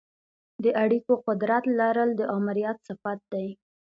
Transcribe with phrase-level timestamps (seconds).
[0.63, 3.47] د اړیکو قدرت لرل د آمریت صفت دی.